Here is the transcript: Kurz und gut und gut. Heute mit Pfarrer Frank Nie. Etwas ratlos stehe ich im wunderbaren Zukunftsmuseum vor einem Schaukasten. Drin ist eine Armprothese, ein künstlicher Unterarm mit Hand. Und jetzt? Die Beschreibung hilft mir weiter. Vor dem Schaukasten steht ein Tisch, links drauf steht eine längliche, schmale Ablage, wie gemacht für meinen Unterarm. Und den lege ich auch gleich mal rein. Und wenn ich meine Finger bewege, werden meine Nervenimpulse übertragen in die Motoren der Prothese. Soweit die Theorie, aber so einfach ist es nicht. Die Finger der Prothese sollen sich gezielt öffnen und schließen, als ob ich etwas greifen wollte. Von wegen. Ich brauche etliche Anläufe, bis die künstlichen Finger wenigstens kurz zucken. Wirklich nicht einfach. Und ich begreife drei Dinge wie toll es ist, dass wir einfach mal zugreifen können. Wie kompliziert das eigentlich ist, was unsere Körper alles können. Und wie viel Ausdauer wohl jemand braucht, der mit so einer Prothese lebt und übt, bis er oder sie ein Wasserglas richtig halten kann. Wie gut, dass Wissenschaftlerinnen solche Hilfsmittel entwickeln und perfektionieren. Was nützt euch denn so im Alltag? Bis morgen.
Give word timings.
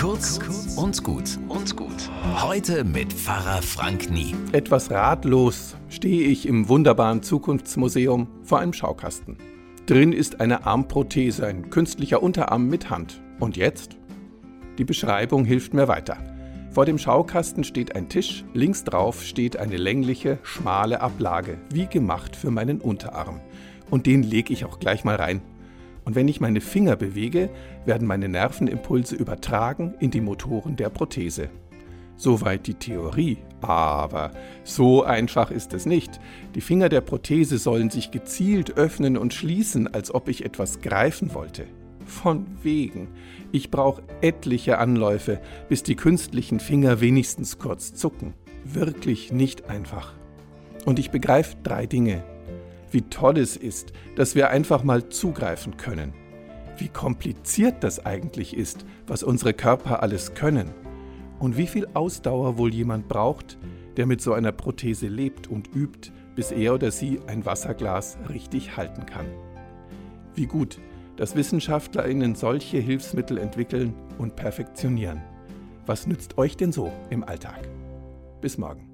Kurz 0.00 0.38
und 0.76 1.02
gut 1.02 1.40
und 1.48 1.76
gut. 1.76 2.08
Heute 2.40 2.84
mit 2.84 3.12
Pfarrer 3.12 3.60
Frank 3.62 4.08
Nie. 4.12 4.32
Etwas 4.52 4.92
ratlos 4.92 5.74
stehe 5.88 6.28
ich 6.28 6.46
im 6.46 6.68
wunderbaren 6.68 7.20
Zukunftsmuseum 7.24 8.28
vor 8.44 8.60
einem 8.60 8.72
Schaukasten. 8.72 9.38
Drin 9.86 10.12
ist 10.12 10.40
eine 10.40 10.64
Armprothese, 10.66 11.44
ein 11.48 11.70
künstlicher 11.70 12.22
Unterarm 12.22 12.68
mit 12.68 12.90
Hand. 12.90 13.20
Und 13.40 13.56
jetzt? 13.56 13.96
Die 14.78 14.84
Beschreibung 14.84 15.44
hilft 15.44 15.74
mir 15.74 15.88
weiter. 15.88 16.16
Vor 16.70 16.86
dem 16.86 16.98
Schaukasten 16.98 17.64
steht 17.64 17.96
ein 17.96 18.08
Tisch, 18.08 18.44
links 18.54 18.84
drauf 18.84 19.24
steht 19.24 19.56
eine 19.56 19.78
längliche, 19.78 20.38
schmale 20.44 21.00
Ablage, 21.00 21.58
wie 21.72 21.86
gemacht 21.86 22.36
für 22.36 22.52
meinen 22.52 22.80
Unterarm. 22.80 23.40
Und 23.90 24.06
den 24.06 24.22
lege 24.22 24.52
ich 24.52 24.64
auch 24.64 24.78
gleich 24.78 25.02
mal 25.02 25.16
rein. 25.16 25.42
Und 26.08 26.14
wenn 26.14 26.26
ich 26.26 26.40
meine 26.40 26.62
Finger 26.62 26.96
bewege, 26.96 27.50
werden 27.84 28.08
meine 28.08 28.30
Nervenimpulse 28.30 29.14
übertragen 29.14 29.92
in 30.00 30.10
die 30.10 30.22
Motoren 30.22 30.74
der 30.74 30.88
Prothese. 30.88 31.50
Soweit 32.16 32.66
die 32.66 32.76
Theorie, 32.76 33.36
aber 33.60 34.30
so 34.64 35.02
einfach 35.02 35.50
ist 35.50 35.74
es 35.74 35.84
nicht. 35.84 36.18
Die 36.54 36.62
Finger 36.62 36.88
der 36.88 37.02
Prothese 37.02 37.58
sollen 37.58 37.90
sich 37.90 38.10
gezielt 38.10 38.78
öffnen 38.78 39.18
und 39.18 39.34
schließen, 39.34 39.86
als 39.92 40.14
ob 40.14 40.28
ich 40.28 40.46
etwas 40.46 40.80
greifen 40.80 41.34
wollte. 41.34 41.66
Von 42.06 42.46
wegen. 42.62 43.08
Ich 43.52 43.70
brauche 43.70 44.02
etliche 44.22 44.78
Anläufe, 44.78 45.42
bis 45.68 45.82
die 45.82 45.94
künstlichen 45.94 46.58
Finger 46.58 47.02
wenigstens 47.02 47.58
kurz 47.58 47.92
zucken. 47.92 48.32
Wirklich 48.64 49.30
nicht 49.30 49.68
einfach. 49.68 50.14
Und 50.86 50.98
ich 50.98 51.10
begreife 51.10 51.58
drei 51.62 51.84
Dinge 51.84 52.24
wie 52.90 53.02
toll 53.02 53.38
es 53.38 53.56
ist, 53.56 53.92
dass 54.16 54.34
wir 54.34 54.50
einfach 54.50 54.82
mal 54.82 55.08
zugreifen 55.08 55.76
können. 55.76 56.12
Wie 56.76 56.88
kompliziert 56.88 57.82
das 57.82 58.04
eigentlich 58.04 58.56
ist, 58.56 58.84
was 59.06 59.22
unsere 59.22 59.52
Körper 59.52 60.02
alles 60.02 60.34
können. 60.34 60.70
Und 61.38 61.56
wie 61.56 61.66
viel 61.66 61.88
Ausdauer 61.94 62.58
wohl 62.58 62.72
jemand 62.72 63.08
braucht, 63.08 63.58
der 63.96 64.06
mit 64.06 64.20
so 64.20 64.32
einer 64.32 64.52
Prothese 64.52 65.08
lebt 65.08 65.48
und 65.48 65.74
übt, 65.74 66.12
bis 66.34 66.52
er 66.52 66.74
oder 66.74 66.90
sie 66.90 67.20
ein 67.26 67.44
Wasserglas 67.44 68.16
richtig 68.28 68.76
halten 68.76 69.06
kann. 69.06 69.26
Wie 70.34 70.46
gut, 70.46 70.78
dass 71.16 71.34
Wissenschaftlerinnen 71.34 72.36
solche 72.36 72.78
Hilfsmittel 72.78 73.38
entwickeln 73.38 73.92
und 74.18 74.36
perfektionieren. 74.36 75.20
Was 75.84 76.06
nützt 76.06 76.38
euch 76.38 76.56
denn 76.56 76.70
so 76.70 76.92
im 77.10 77.24
Alltag? 77.24 77.68
Bis 78.40 78.56
morgen. 78.56 78.87